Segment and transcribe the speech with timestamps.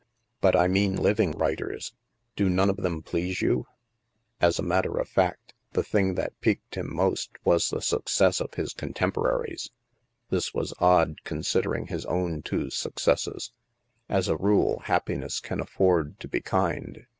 [0.39, 1.93] But I mean living writers.
[2.35, 3.67] Do none of them please you?"
[4.41, 8.55] As a matter of fact, the thing that piqued him most was the success of
[8.55, 9.69] his contemporaries.
[10.31, 13.51] This was odd, considering his own two successes.
[14.09, 17.05] As a rule, happiness can afford to be kind.